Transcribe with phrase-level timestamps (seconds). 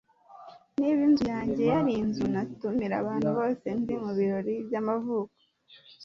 [0.79, 5.35] Niba inzu yanjye yari inzu, natumira abantu bose nzi mubirori byamavuko.